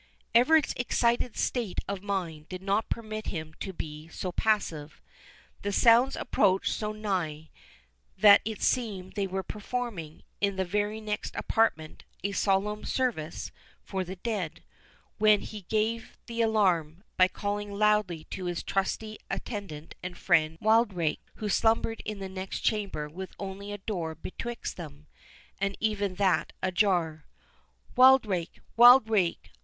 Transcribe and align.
Everard's 0.33 0.73
excited 0.77 1.37
state 1.37 1.77
of 1.87 2.01
mind 2.01 2.49
did 2.49 2.63
not 2.63 2.89
permit 2.89 3.27
him 3.27 3.53
to 3.59 3.71
be 3.71 4.07
so 4.07 4.31
passive. 4.31 4.99
The 5.61 5.71
sounds 5.71 6.15
approached 6.15 6.71
so 6.71 6.91
nigh, 6.91 7.51
that 8.17 8.41
it 8.43 8.63
seemed 8.63 9.13
they 9.13 9.27
were 9.27 9.43
performing, 9.43 10.23
in 10.39 10.55
the 10.55 10.65
very 10.65 10.99
next 11.01 11.35
apartment, 11.35 12.03
a 12.23 12.31
solemn 12.31 12.83
service 12.83 13.51
for 13.83 14.03
the 14.03 14.15
dead, 14.15 14.63
when 15.19 15.41
he 15.41 15.67
gave 15.69 16.17
the 16.25 16.41
alarm, 16.41 17.03
by 17.15 17.27
calling 17.27 17.71
loudly 17.71 18.23
to 18.31 18.45
his 18.45 18.63
trusty 18.63 19.19
attendant 19.29 19.93
and 20.01 20.17
friend 20.17 20.57
Wildrake, 20.59 21.21
who 21.35 21.47
slumbered 21.47 22.01
in 22.05 22.17
the 22.17 22.27
next 22.27 22.61
chamber 22.61 23.07
with 23.07 23.35
only 23.37 23.71
a 23.71 23.77
door 23.77 24.15
betwixt 24.15 24.77
them, 24.77 25.05
and 25.59 25.77
even 25.79 26.15
that 26.15 26.53
ajar. 26.63 27.25
"Wildrake—Wildrake! 27.95 29.51